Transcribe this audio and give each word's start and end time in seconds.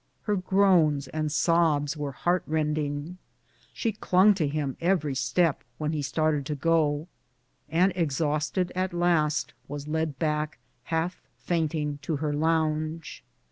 Her 0.23 0.35
groans 0.35 1.07
and 1.09 1.31
sobs 1.31 1.95
were 1.95 2.11
heart 2.13 2.41
rending. 2.47 3.19
She 3.71 3.91
clung 3.91 4.33
to 4.33 4.47
him 4.47 4.75
every 4.81 5.13
step 5.13 5.63
when 5.77 5.91
he 5.91 6.01
started 6.01 6.43
to 6.47 6.55
go, 6.55 7.07
and 7.69 7.93
exhausted 7.95 8.71
at 8.73 8.93
last, 8.95 9.53
was 9.67 9.87
led 9.87 10.17
back, 10.17 10.57
half 10.85 11.21
fainting, 11.37 11.99
to 12.01 12.15
her 12.15 12.33
lounge. 12.33 13.23